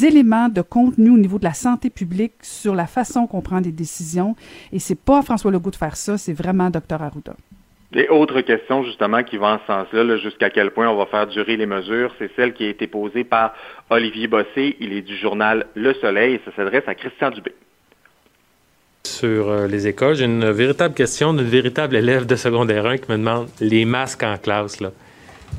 éléments 0.03 0.49
de 0.49 0.62
contenu 0.62 1.11
au 1.11 1.19
niveau 1.19 1.39
de 1.39 1.45
la 1.45 1.53
santé 1.53 1.91
publique 1.91 2.37
sur 2.41 2.75
la 2.75 2.87
façon 2.87 3.27
qu'on 3.27 3.43
prend 3.43 3.61
des 3.61 3.71
décisions. 3.71 4.35
Et 4.73 4.79
c'est 4.79 4.99
pas 4.99 5.21
François 5.21 5.50
Legault 5.50 5.73
de 5.73 5.77
faire 5.77 5.95
ça, 5.95 6.17
c'est 6.17 6.33
vraiment 6.33 6.71
Dr. 6.71 7.03
Arruda. 7.03 7.35
Et 7.94 8.08
autre 8.08 8.41
question 8.41 8.82
justement 8.82 9.22
qui 9.25 9.37
va 9.37 9.56
en 9.56 9.58
ce 9.58 9.67
sens-là, 9.67 10.17
jusqu'à 10.17 10.49
quel 10.49 10.70
point 10.70 10.89
on 10.89 10.96
va 10.96 11.05
faire 11.05 11.27
durer 11.27 11.58
les 11.58 11.67
mesures, 11.67 12.15
c'est 12.19 12.31
celle 12.34 12.55
qui 12.55 12.65
a 12.65 12.70
été 12.70 12.87
posée 12.87 13.25
par 13.25 13.53
Olivier 13.91 14.27
Bossé. 14.27 14.75
Il 14.81 14.94
est 14.94 15.03
du 15.03 15.19
journal 15.19 15.67
Le 15.75 15.93
Soleil 15.93 16.37
et 16.37 16.41
ça 16.46 16.56
s'adresse 16.56 16.84
à 16.87 16.94
Christian 16.94 17.29
Dubé. 17.29 17.53
Sur 19.05 19.51
euh, 19.51 19.67
les 19.67 19.87
écoles, 19.87 20.15
j'ai 20.15 20.25
une 20.25 20.51
véritable 20.51 20.94
question 20.94 21.34
d'une 21.34 21.46
véritable 21.46 21.94
élève 21.94 22.25
de 22.25 22.37
secondaire 22.37 22.87
1 22.87 22.96
qui 22.96 23.13
me 23.13 23.19
demande 23.19 23.49
les 23.61 23.84
masques 23.84 24.22
en 24.22 24.39
classe. 24.39 24.81
Là. 24.81 24.93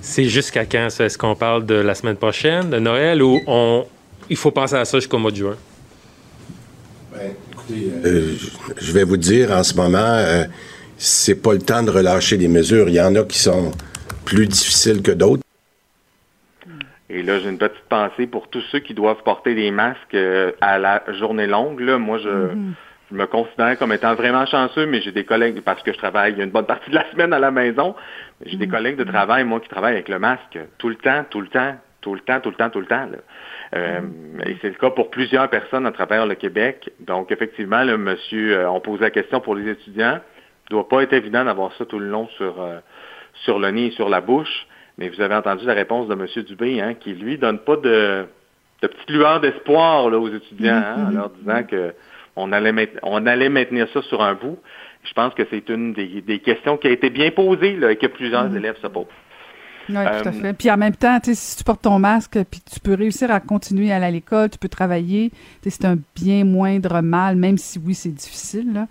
C'est 0.01 0.25
jusqu'à 0.25 0.65
quand 0.65 0.89
ça? 0.89 1.05
Est-ce 1.05 1.17
qu'on 1.17 1.35
parle 1.35 1.65
de 1.65 1.75
la 1.75 1.95
semaine 1.95 2.17
prochaine, 2.17 2.69
de 2.69 2.79
Noël, 2.79 3.21
ou 3.21 3.39
on... 3.47 3.85
il 4.29 4.37
faut 4.37 4.51
penser 4.51 4.75
à 4.75 4.85
ça 4.85 4.97
jusqu'au 4.97 5.19
mois 5.19 5.31
de 5.31 5.37
juin? 5.37 5.57
Ben, 7.11 7.31
écoutez, 7.51 7.91
euh, 8.05 8.35
je 8.77 8.91
vais 8.91 9.03
vous 9.03 9.17
dire 9.17 9.51
en 9.51 9.63
ce 9.63 9.75
moment... 9.75 9.97
Euh, 9.99 10.45
c'est 11.01 11.41
pas 11.41 11.53
le 11.53 11.59
temps 11.59 11.81
de 11.81 11.89
relâcher 11.89 12.35
des 12.35 12.49
mesures. 12.49 12.89
Il 12.89 12.95
y 12.95 13.01
en 13.01 13.15
a 13.15 13.23
qui 13.23 13.39
sont 13.39 13.71
plus 14.25 14.47
difficiles 14.47 15.01
que 15.01 15.11
d'autres. 15.11 15.41
Et 17.09 17.23
là, 17.23 17.39
j'ai 17.39 17.47
une 17.47 17.57
petite 17.57 17.87
pensée 17.89 18.27
pour 18.27 18.49
tous 18.49 18.61
ceux 18.69 18.79
qui 18.79 18.93
doivent 18.93 19.23
porter 19.23 19.55
des 19.55 19.71
masques 19.71 20.13
euh, 20.13 20.51
à 20.59 20.77
la 20.77 21.01
journée 21.17 21.47
longue. 21.47 21.79
Là, 21.79 21.97
moi, 21.97 22.17
mm-hmm. 22.17 22.73
Je, 23.09 23.15
me 23.15 23.25
considère 23.25 23.77
comme 23.77 23.91
étant 23.91 24.15
vraiment 24.15 24.45
chanceux, 24.45 24.85
mais 24.85 25.01
j'ai 25.01 25.11
des 25.11 25.25
collègues, 25.25 25.61
parce 25.61 25.81
que 25.83 25.93
je 25.93 25.97
travaille 25.97 26.41
une 26.41 26.51
bonne 26.51 26.65
partie 26.65 26.89
de 26.89 26.95
la 26.95 27.09
semaine 27.11 27.33
à 27.33 27.39
la 27.39 27.51
maison, 27.51 27.95
j'ai 28.45 28.57
des 28.57 28.67
mm-hmm. 28.67 28.71
collègues 28.71 28.97
de 28.97 29.03
travail, 29.03 29.43
moi, 29.43 29.59
qui 29.59 29.69
travaillent 29.69 29.95
avec 29.95 30.09
le 30.09 30.19
masque 30.19 30.59
tout 30.77 30.89
le 30.89 30.95
temps, 30.95 31.25
tout 31.29 31.41
le 31.41 31.47
temps, 31.47 31.75
tout 32.01 32.13
le 32.13 32.21
temps, 32.21 32.39
tout 32.39 32.49
le 32.49 32.55
temps, 32.55 32.69
tout 32.69 32.79
le 32.79 32.85
temps. 32.85 33.07
Euh, 33.75 34.01
mm-hmm. 34.01 34.49
et 34.49 34.57
c'est 34.61 34.69
le 34.69 34.75
cas 34.75 34.89
pour 34.89 35.09
plusieurs 35.09 35.49
personnes 35.49 35.85
à 35.85 35.91
travers 35.91 36.25
le 36.25 36.35
Québec. 36.35 36.91
Donc, 36.99 37.31
effectivement, 37.31 37.83
le 37.83 37.97
monsieur, 37.97 38.57
euh, 38.57 38.69
on 38.69 38.79
pose 38.79 38.99
la 38.99 39.11
question 39.11 39.39
pour 39.41 39.55
les 39.55 39.69
étudiants 39.69 40.19
doit 40.69 40.87
pas 40.87 41.01
être 41.01 41.13
évident 41.13 41.43
d'avoir 41.45 41.73
ça 41.73 41.85
tout 41.85 41.99
le 41.99 42.09
long 42.09 42.27
sur, 42.37 42.61
euh, 42.61 42.79
sur 43.43 43.59
le 43.59 43.71
nez 43.71 43.87
et 43.87 43.91
sur 43.91 44.09
la 44.09 44.21
bouche. 44.21 44.67
Mais 44.97 45.09
vous 45.09 45.21
avez 45.21 45.35
entendu 45.35 45.65
la 45.65 45.73
réponse 45.73 46.07
de 46.07 46.13
M. 46.13 46.43
Dubé, 46.43 46.81
hein, 46.81 46.93
qui 46.93 47.13
lui 47.13 47.37
donne 47.37 47.59
pas 47.59 47.77
de, 47.77 48.25
de 48.81 48.87
petite 48.87 49.09
lueur 49.09 49.39
d'espoir 49.39 50.05
aux 50.05 50.29
étudiants, 50.29 50.75
hein, 50.75 51.07
en 51.07 51.11
leur 51.11 51.29
disant 51.29 51.63
que 51.63 51.93
on 52.35 52.51
allait, 52.51 52.93
on 53.03 53.25
allait 53.25 53.49
maintenir 53.49 53.87
ça 53.93 54.01
sur 54.03 54.21
un 54.21 54.33
bout. 54.33 54.57
Je 55.03 55.13
pense 55.13 55.33
que 55.33 55.43
c'est 55.49 55.69
une 55.69 55.93
des, 55.93 56.21
des, 56.21 56.39
questions 56.39 56.77
qui 56.77 56.87
a 56.87 56.91
été 56.91 57.09
bien 57.09 57.31
posée 57.31 57.75
là, 57.75 57.91
et 57.91 57.95
que 57.95 58.07
plusieurs 58.07 58.49
mm-hmm. 58.49 58.57
élèves 58.57 58.77
se 58.81 58.87
posent. 58.87 59.05
Oui, 59.89 59.95
tout 59.95 60.27
à 60.27 60.31
fait. 60.31 60.53
Puis 60.53 60.69
en 60.69 60.77
même 60.77 60.95
temps, 60.95 61.17
si 61.23 61.57
tu 61.57 61.63
portes 61.63 61.81
ton 61.81 61.99
masque, 61.99 62.37
puis 62.49 62.61
tu 62.61 62.79
peux 62.79 62.93
réussir 62.93 63.31
à 63.31 63.39
continuer 63.39 63.91
à 63.91 63.95
aller 63.95 64.05
à 64.05 64.11
l'école, 64.11 64.49
tu 64.49 64.59
peux 64.59 64.69
travailler, 64.69 65.31
c'est 65.63 65.85
un 65.85 65.97
bien 66.15 66.45
moindre 66.45 67.01
mal, 67.01 67.35
même 67.35 67.57
si 67.57 67.79
oui, 67.83 67.95
c'est 67.95 68.13
difficile. 68.13 68.73
Là. 68.73 68.87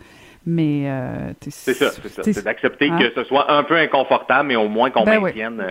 Mais 0.47 0.85
euh, 0.87 1.33
c'est 1.41 1.75
ça, 1.75 1.91
c'est 1.91 2.09
ça. 2.09 2.23
C'est 2.23 2.45
d'accepter 2.45 2.89
hein? 2.91 2.99
que 2.99 3.13
ce 3.15 3.25
soit 3.25 3.53
un 3.53 3.63
peu 3.65 3.77
inconfortable, 3.77 4.49
mais 4.49 4.57
au 4.57 4.69
moins 4.69 4.91
qu'on 4.91 5.05
ben 5.05 5.21
maintienne, 5.21 5.63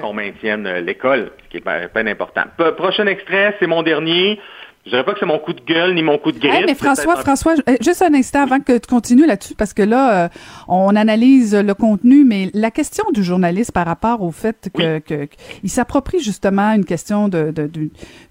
qu'on 0.00 0.12
maintienne 0.12 0.68
l'école, 0.78 1.32
ce 1.44 1.48
qui 1.50 1.56
est 1.56 1.92
bien 1.94 2.06
important. 2.06 2.44
Prochain 2.76 3.06
extrait, 3.06 3.56
c'est 3.58 3.66
mon 3.66 3.82
dernier. 3.82 4.38
Je 4.84 4.90
dirais 4.90 5.04
pas 5.04 5.12
que 5.12 5.20
c'est 5.20 5.26
mon 5.26 5.38
coup 5.38 5.52
de 5.52 5.60
gueule 5.60 5.94
ni 5.94 6.02
mon 6.02 6.18
coup 6.18 6.32
de 6.32 6.40
griffe. 6.40 6.64
mais 6.66 6.74
François, 6.74 7.14
François, 7.16 7.54
euh, 7.68 7.76
juste 7.80 8.02
un 8.02 8.12
instant 8.14 8.42
avant 8.42 8.58
que 8.58 8.76
tu 8.78 8.88
continues 8.88 9.26
là-dessus, 9.26 9.54
parce 9.54 9.72
que 9.72 9.82
là, 9.82 10.24
euh, 10.24 10.28
on 10.66 10.96
analyse 10.96 11.54
le 11.54 11.72
contenu, 11.74 12.24
mais 12.24 12.50
la 12.52 12.72
question 12.72 13.04
du 13.12 13.22
journaliste 13.22 13.70
par 13.70 13.86
rapport 13.86 14.22
au 14.22 14.32
fait 14.32 14.70
que, 14.74 14.98
que, 14.98 15.28
il 15.62 15.70
s'approprie 15.70 16.18
justement 16.18 16.72
une 16.72 16.84
question 16.84 17.28
de, 17.28 17.52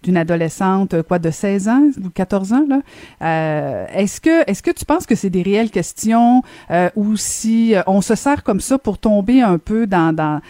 d'une 0.03 0.17
adolescente, 0.17 1.01
quoi, 1.03 1.19
de 1.19 1.31
16 1.31 1.69
ans 1.69 1.83
ou 2.03 2.09
14 2.09 2.51
ans 2.51 2.65
là. 2.67 2.81
Euh, 3.21 3.85
est-ce 3.93 4.19
que 4.19 4.49
est-ce 4.49 4.61
que 4.61 4.71
tu 4.71 4.83
penses 4.83 5.05
que 5.05 5.15
c'est 5.15 5.29
des 5.29 5.43
réelles 5.43 5.71
questions 5.71 6.43
ou 6.95 7.15
si 7.15 7.75
on 7.87 8.01
se 8.01 8.15
sert 8.15 8.43
comme 8.43 8.59
ça 8.59 8.77
pour 8.77 8.97
tomber 8.97 9.41
un 9.41 9.57
peu 9.57 9.87
dans 9.87 10.13
dans 10.13 10.41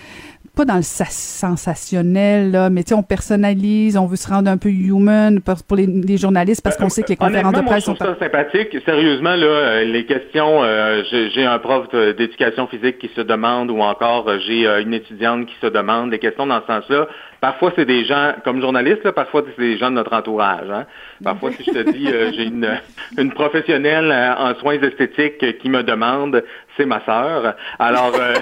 pas 0.56 0.66
dans 0.66 0.76
le 0.76 0.82
sensationnel, 0.82 2.52
là, 2.52 2.70
mais 2.70 2.84
on 2.94 3.04
personnalise, 3.04 3.98
on 3.98 4.06
veut 4.06 4.18
se 4.18 4.28
rendre 4.28 4.50
un 4.50 4.58
peu 4.58 4.70
human 4.70 5.40
pour, 5.42 5.78
les, 5.78 6.18
journalistes 6.18 6.62
parce 6.62 6.78
qu'on 6.78 6.90
sait 6.90 7.04
que 7.04 7.10
les 7.10 7.16
conférences 7.16 7.54
de 7.54 7.62
presse 7.62 7.86
sont... 7.86 7.96
ça 7.96 8.18
sympathique. 8.20 8.76
Sérieusement, 8.86 9.36
là, 9.36 9.46
euh, 9.46 9.84
les 9.86 10.06
questions, 10.06 10.64
euh, 10.64 11.04
j'ai 11.12 11.46
un 11.46 11.60
prof 11.60 11.88
d'éducation 12.18 12.68
physique 12.68 13.00
qui 13.00 13.10
se 13.16 13.22
demande 13.22 13.72
ou 13.72 13.80
encore 13.80 14.28
euh, 14.28 14.40
j'ai 14.46 14.66
une 14.66 14.94
étudiante 14.94 15.46
qui 15.46 15.56
se 15.62 15.68
demande, 15.68 16.12
des 16.12 16.20
questions 16.20 16.46
dans 16.46 16.62
ce 16.62 16.68
sens-là, 16.68 17.08
Parfois, 17.42 17.72
c'est 17.76 17.86
des 17.86 18.06
gens, 18.06 18.34
comme 18.44 18.62
journaliste, 18.62 19.04
là, 19.04 19.14
parfois, 19.14 19.42
c'est 19.48 19.60
des 19.60 19.76
gens 19.76 19.90
de 19.90 19.96
notre 19.96 20.14
entourage. 20.14 20.70
Hein. 20.70 20.86
Parfois, 21.24 21.52
si 21.54 21.64
je 21.64 21.72
te 21.72 21.90
dis, 21.90 22.08
euh, 22.08 22.32
j'ai 22.32 22.44
une, 22.44 22.80
une 23.18 23.32
professionnelle 23.32 24.12
euh, 24.12 24.36
en 24.36 24.54
soins 24.60 24.80
esthétiques 24.80 25.58
qui 25.58 25.68
me 25.68 25.82
demande, 25.82 26.44
c'est 26.78 26.86
ma 26.86 27.04
sœur. 27.04 27.56
Alors, 27.80 28.12
euh, 28.14 28.36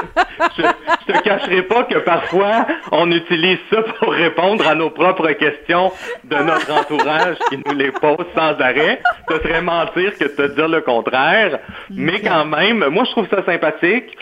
je, 0.56 0.62
je 0.62 1.12
te 1.12 1.22
cacherai 1.22 1.62
pas 1.64 1.84
que 1.84 1.98
parfois, 1.98 2.66
on 2.92 3.12
utilise 3.12 3.58
ça 3.70 3.82
pour 3.82 4.14
répondre 4.14 4.66
à 4.66 4.74
nos 4.74 4.88
propres 4.88 5.32
questions 5.32 5.92
de 6.24 6.36
notre 6.36 6.72
entourage 6.72 7.36
qui 7.50 7.58
nous 7.58 7.76
les 7.76 7.92
pose 7.92 8.24
sans 8.34 8.58
arrêt. 8.58 9.02
Ce 9.28 9.36
serait 9.36 9.60
mentir 9.60 10.16
que 10.16 10.24
de 10.24 10.28
te 10.30 10.54
dire 10.54 10.68
le 10.68 10.80
contraire. 10.80 11.58
Mais 11.90 12.20
quand 12.20 12.46
même, 12.46 12.86
moi, 12.88 13.04
je 13.04 13.10
trouve 13.10 13.28
ça 13.28 13.44
sympathique. 13.44 14.16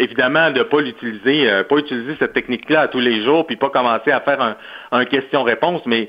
évidemment, 0.00 0.50
de 0.50 0.64
pas 0.64 0.80
l'utiliser, 0.80 1.62
pas 1.68 1.76
utiliser 1.76 2.16
cette 2.18 2.32
technique-là 2.32 2.82
à 2.82 2.88
tous 2.88 3.00
les 3.00 3.22
jours, 3.22 3.46
puis 3.46 3.54
pas 3.54 3.67
commencer 3.70 4.10
à 4.10 4.20
faire 4.20 4.40
un, 4.40 4.56
un 4.92 5.04
question-réponse, 5.04 5.82
mais 5.86 6.08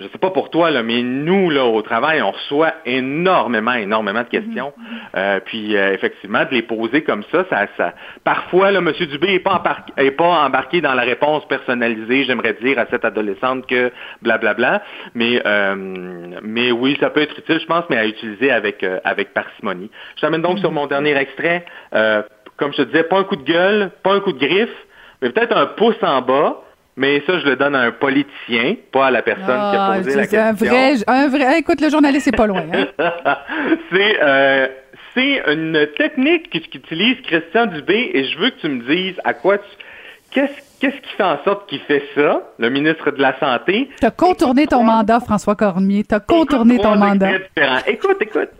je 0.00 0.08
sais 0.08 0.18
pas 0.18 0.30
pour 0.30 0.48
toi, 0.48 0.70
là, 0.70 0.82
mais 0.82 1.02
nous, 1.02 1.50
là, 1.50 1.66
au 1.66 1.82
travail, 1.82 2.22
on 2.22 2.30
reçoit 2.30 2.72
énormément, 2.86 3.74
énormément 3.74 4.22
de 4.22 4.28
questions. 4.28 4.72
Mhm. 4.76 4.84
Euh, 5.16 5.40
puis, 5.44 5.76
euh, 5.76 5.92
effectivement, 5.92 6.44
de 6.44 6.54
les 6.54 6.62
poser 6.62 7.02
comme 7.02 7.22
ça, 7.30 7.44
ça, 7.50 7.66
ça... 7.76 7.92
parfois, 8.24 8.70
là, 8.70 8.78
M. 8.78 8.90
Dubé 8.92 9.32
n'est 9.32 9.40
pas, 9.40 9.62
est 9.98 10.10
pas 10.12 10.44
embarqué 10.46 10.80
dans 10.80 10.94
la 10.94 11.02
réponse 11.02 11.46
personnalisée, 11.48 12.24
j'aimerais 12.24 12.54
dire, 12.62 12.78
à 12.78 12.86
cette 12.86 13.04
adolescente 13.04 13.66
que 13.66 13.92
blablabla. 14.22 14.54
Bla, 14.54 14.78
bla. 14.78 14.82
Mais, 15.14 15.42
euh, 15.44 15.74
mais 16.42 16.72
oui, 16.72 16.96
ça 16.98 17.10
peut 17.10 17.20
être 17.20 17.38
utile, 17.38 17.60
je 17.60 17.66
pense, 17.66 17.84
mais 17.90 17.98
à 17.98 18.06
utiliser 18.06 18.50
avec, 18.50 18.84
avec 19.04 19.34
parcimonie. 19.34 19.90
Je 20.16 20.22
t'amène 20.22 20.42
donc 20.42 20.60
sur 20.60 20.72
mon 20.72 20.86
dernier 20.86 21.14
extrait. 21.16 21.66
comme 22.56 22.72
je 22.72 22.78
te 22.78 22.82
disais, 22.82 23.04
pas 23.04 23.18
un 23.18 23.24
coup 23.24 23.36
de 23.36 23.44
gueule, 23.44 23.90
pas 24.02 24.14
un 24.14 24.20
coup 24.20 24.32
de 24.32 24.38
griffe, 24.38 24.86
mais 25.20 25.30
peut-être 25.30 25.54
un 25.54 25.66
pouce 25.66 26.02
en 26.02 26.22
bas 26.22 26.62
mais 26.96 27.22
ça, 27.26 27.38
je 27.38 27.46
le 27.46 27.56
donne 27.56 27.74
à 27.74 27.80
un 27.80 27.92
politicien, 27.92 28.76
pas 28.92 29.06
à 29.06 29.10
la 29.10 29.22
personne 29.22 29.46
qui 29.46 29.50
a 29.50 29.86
ah, 29.86 29.96
posé 29.96 30.14
la 30.14 30.26
question. 30.26 30.40
Un 30.40 30.52
vrai, 30.52 30.94
un 31.06 31.28
vrai, 31.28 31.58
écoute, 31.60 31.80
le 31.80 31.88
journaliste, 31.88 32.24
c'est 32.24 32.36
pas 32.36 32.46
loin. 32.46 32.64
Hein? 32.72 32.86
c'est, 33.92 34.16
euh, 34.22 34.68
c'est 35.14 35.42
une 35.46 35.86
technique 35.96 36.50
qu'utilise 36.50 37.16
Christian 37.22 37.66
Dubé 37.66 38.10
et 38.12 38.24
je 38.24 38.38
veux 38.38 38.50
que 38.50 38.60
tu 38.60 38.68
me 38.68 38.82
dises 38.82 39.16
à 39.24 39.34
quoi 39.34 39.58
tu... 39.58 39.64
Qu'est-ce, 40.30 40.52
qu'est-ce 40.80 40.96
qui 40.96 41.16
fait 41.16 41.24
en 41.24 41.42
sorte 41.42 41.68
qu'il 41.68 41.80
fait 41.80 42.04
ça, 42.14 42.42
le 42.58 42.70
ministre 42.70 43.10
de 43.10 43.20
la 43.20 43.38
Santé? 43.40 43.90
Tu 43.98 44.06
as 44.06 44.12
contourné 44.12 44.66
ton 44.66 44.84
mandat, 44.84 45.18
François 45.18 45.56
Cormier. 45.56 46.04
Tu 46.04 46.14
as 46.14 46.20
contourné 46.20 46.78
ton 46.78 46.96
mandat. 46.96 47.30
Écoute, 47.86 48.18
écoute. 48.20 48.50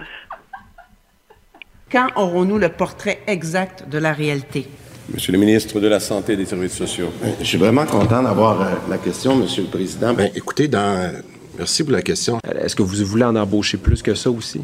Quand 1.93 2.09
aurons-nous 2.17 2.59
le 2.59 2.69
portrait 2.69 3.21
exact 3.27 3.89
de 3.89 3.99
la 3.99 4.13
réalité? 4.13 4.67
Monsieur 5.13 5.33
le 5.33 5.39
ministre 5.39 5.81
de 5.81 5.89
la 5.89 5.99
Santé 5.99 6.35
et 6.35 6.37
des 6.37 6.45
Services 6.45 6.77
sociaux. 6.77 7.13
Ben, 7.21 7.35
je 7.41 7.45
suis 7.45 7.59
vraiment 7.59 7.85
content 7.85 8.23
d'avoir 8.23 8.61
euh, 8.61 8.75
la 8.89 8.97
question, 8.97 9.35
Monsieur 9.35 9.65
le 9.65 9.69
Président. 9.69 10.15
Ben, 10.15 10.31
écoutez, 10.37 10.69
dans... 10.69 11.13
merci 11.59 11.83
pour 11.83 11.93
la 11.93 12.03
question. 12.03 12.39
Euh, 12.47 12.65
est-ce 12.65 12.77
que 12.77 12.83
vous 12.83 13.05
voulez 13.05 13.25
en 13.25 13.35
embaucher 13.35 13.77
plus 13.77 14.03
que 14.03 14.15
ça 14.15 14.31
aussi? 14.31 14.63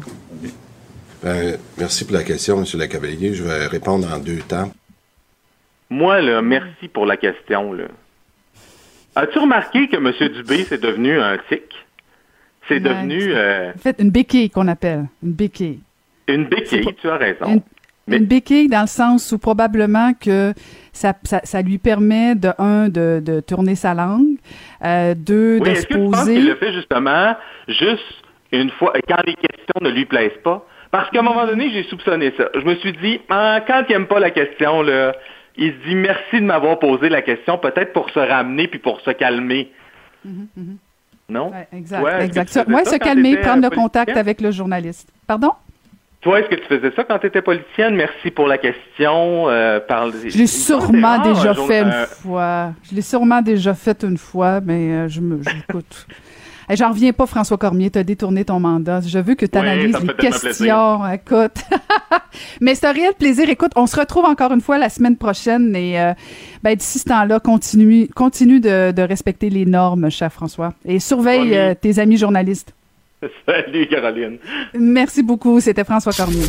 Ben, 1.21 1.57
merci 1.77 2.05
pour 2.05 2.13
la 2.13 2.23
question, 2.23 2.57
Monsieur 2.57 2.79
le 2.79 2.87
Cavalier. 2.87 3.33
Je 3.33 3.43
vais 3.43 3.67
répondre 3.67 4.07
en 4.11 4.19
deux 4.19 4.37
temps. 4.37 4.71
Moi, 5.89 6.21
là, 6.21 6.41
merci 6.41 6.87
pour 6.87 7.05
la 7.05 7.17
question. 7.17 7.73
Là. 7.73 7.85
As-tu 9.15 9.39
remarqué 9.39 9.89
que 9.89 9.97
M. 9.97 10.13
Dubé, 10.33 10.63
c'est 10.63 10.81
devenu 10.81 11.19
un 11.19 11.37
tic? 11.49 11.63
C'est 12.69 12.79
devenu... 12.79 13.33
Euh... 13.33 13.71
En 13.75 13.79
fait, 13.79 13.97
une 13.99 14.11
béquille 14.11 14.49
qu'on 14.49 14.67
appelle. 14.69 15.07
Une 15.23 15.33
béquille. 15.33 15.79
Une 16.27 16.45
béquille, 16.45 16.87
tu 17.01 17.09
as 17.09 17.17
raison. 17.17 17.45
Une 17.47 17.61
béquille 18.07 18.67
dans 18.67 18.81
le 18.81 18.87
sens 18.87 19.31
où 19.31 19.37
probablement 19.37 20.13
que 20.13 20.53
ça, 20.93 21.13
ça, 21.23 21.61
lui 21.61 21.77
permet 21.77 22.35
de 22.35 22.51
un 22.57 22.89
de, 22.89 23.21
de 23.23 23.39
tourner 23.39 23.75
sa 23.75 23.93
langue, 23.93 24.37
euh, 24.83 25.13
deux 25.15 25.59
de 25.59 25.73
se 25.73 25.87
poser. 25.87 26.35
Il 26.35 26.47
le 26.47 26.55
fait 26.55 26.73
justement 26.73 27.35
juste 27.67 28.23
une 28.51 28.69
fois 28.71 28.93
quand 29.07 29.21
les 29.25 29.35
questions 29.35 29.79
ne 29.81 29.89
lui 29.89 30.05
plaisent 30.05 30.41
pas? 30.43 30.65
Parce 30.91 31.09
qu'à 31.09 31.19
un 31.19 31.23
moment 31.23 31.45
donné, 31.45 31.69
j'ai 31.69 31.83
soupçonné 31.83 32.33
ça. 32.37 32.47
Je 32.53 32.61
me 32.61 32.75
suis 32.75 32.93
dit, 32.93 33.19
ah, 33.29 33.59
quand 33.67 33.83
il 33.89 33.91
n'aime 33.91 34.07
pas 34.07 34.19
la 34.19 34.31
question, 34.31 34.81
là, 34.81 35.13
il 35.57 35.73
se 35.73 35.87
dit 35.87 35.95
merci 35.95 36.39
de 36.39 36.45
m'avoir 36.45 36.79
posé 36.79 37.09
la 37.09 37.21
question, 37.21 37.57
peut-être 37.57 37.91
pour 37.91 38.09
se 38.11 38.19
ramener 38.19 38.67
puis 38.67 38.79
pour 38.79 39.01
se 39.01 39.11
calmer. 39.11 39.71
Mm-hmm, 40.25 40.47
mm-hmm. 40.57 40.77
Non? 41.29 41.51
exact. 41.73 42.21
exact. 42.21 42.67
Moi, 42.69 42.85
se 42.85 42.95
calmer, 42.95 43.35
prendre 43.37 43.61
le 43.61 43.69
contact 43.69 44.15
avec 44.15 44.39
le 44.39 44.51
journaliste. 44.51 45.11
Pardon? 45.27 45.51
Toi, 46.27 46.41
est-ce 46.41 46.49
que 46.49 46.55
tu 46.55 46.67
faisais 46.67 46.91
ça 46.93 47.05
quand 47.05 47.19
tu 47.19 47.27
étais 47.27 47.41
politicienne? 47.41 47.95
Merci 47.95 48.31
pour 48.31 48.47
la 48.47 48.57
question. 48.57 49.47
Euh, 49.47 49.79
Je 50.27 50.37
l'ai 50.37 50.45
sûrement 50.45 51.19
déjà 51.19 51.53
fait 51.53 51.83
une 51.83 52.05
fois. 52.21 52.73
Je 52.83 52.93
l'ai 52.93 53.01
sûrement 53.01 53.41
déjà 53.41 53.73
fait 53.73 54.03
une 54.03 54.17
fois, 54.17 54.59
mais 54.59 54.91
euh, 54.91 55.07
je 55.07 55.21
me 55.21 55.39
j'écoute. 55.41 56.05
J'en 56.69 56.89
reviens 56.89 57.13
pas, 57.13 57.27
François 57.27 57.57
Cormier, 57.57 57.89
tu 57.91 57.99
as 57.99 58.03
détourné 58.03 58.43
ton 58.43 58.59
mandat. 58.59 58.99
Je 58.99 59.19
veux 59.19 59.35
que 59.35 59.45
tu 59.45 59.57
analyses 59.57 59.97
les 60.01 60.13
questions. 60.15 61.07
Écoute. 61.07 61.63
Mais 62.59 62.75
c'est 62.75 62.87
un 62.87 62.91
réel 62.91 63.13
plaisir. 63.17 63.49
Écoute, 63.49 63.71
on 63.77 63.87
se 63.87 63.97
retrouve 63.97 64.25
encore 64.25 64.51
une 64.51 64.59
fois 64.59 64.77
la 64.77 64.89
semaine 64.89 65.15
prochaine 65.15 65.73
et 65.77 65.97
euh, 65.97 66.13
ben, 66.61 66.75
d'ici 66.75 66.99
ce 66.99 67.05
temps-là, 67.05 67.39
continue, 67.39 68.09
continue 68.09 68.59
de, 68.59 68.91
de, 68.91 69.01
respecter 69.01 69.49
les 69.49 69.65
normes, 69.65 70.11
cher 70.11 70.33
François. 70.33 70.73
Et 70.83 70.99
surveille 70.99 71.55
euh, 71.55 71.73
tes 71.73 71.99
amis 71.99 72.17
journalistes. 72.17 72.73
Salut, 73.47 73.87
Caroline. 73.87 74.37
Merci 74.77 75.23
beaucoup. 75.23 75.59
C'était 75.59 75.83
François 75.83 76.13
Cormier. 76.13 76.45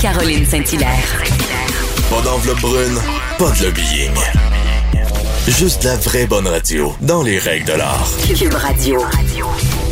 Caroline 0.00 0.44
Saint-Hilaire. 0.44 1.22
Pas 2.10 2.22
d'enveloppe 2.22 2.60
brune, 2.60 2.98
pas 3.38 3.50
de 3.50 3.64
lobbying. 3.64 4.14
Juste 5.48 5.84
la 5.84 5.96
vraie 5.96 6.26
bonne 6.26 6.46
radio, 6.46 6.92
dans 7.02 7.22
les 7.22 7.38
règles 7.38 7.66
de 7.66 7.72
l'art. 7.72 8.08
Cube 8.36 8.54
Radio. 8.54 9.00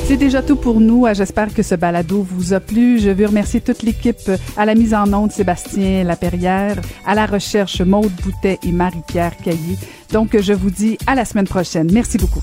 C'est 0.06 0.16
déjà 0.16 0.42
tout 0.42 0.56
pour 0.56 0.80
nous. 0.80 1.06
J'espère 1.14 1.52
que 1.54 1.62
ce 1.62 1.74
balado 1.74 2.26
vous 2.28 2.52
a 2.52 2.60
plu. 2.60 2.98
Je 2.98 3.10
veux 3.10 3.26
remercier 3.26 3.60
toute 3.60 3.82
l'équipe 3.82 4.30
à 4.56 4.66
la 4.66 4.74
mise 4.74 4.94
en 4.94 5.12
onde, 5.12 5.32
Sébastien 5.32 6.04
Laperrière, 6.04 6.76
à 7.06 7.14
la 7.14 7.26
recherche, 7.26 7.80
Maude 7.80 8.12
Boutet 8.22 8.58
et 8.62 8.72
Marie-Pierre 8.72 9.36
Caillé. 9.38 9.76
Donc, 10.12 10.38
je 10.38 10.52
vous 10.52 10.70
dis 10.70 10.98
à 11.06 11.14
la 11.14 11.24
semaine 11.24 11.48
prochaine. 11.48 11.90
Merci 11.92 12.18
beaucoup. 12.18 12.42